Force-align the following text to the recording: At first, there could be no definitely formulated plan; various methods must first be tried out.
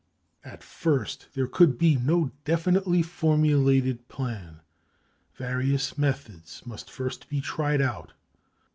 At 0.43 0.63
first, 0.63 1.27
there 1.35 1.45
could 1.45 1.77
be 1.77 1.95
no 1.95 2.31
definitely 2.43 3.03
formulated 3.03 4.07
plan; 4.07 4.61
various 5.35 5.95
methods 5.95 6.63
must 6.65 6.89
first 6.89 7.29
be 7.29 7.39
tried 7.39 7.81
out. 7.81 8.13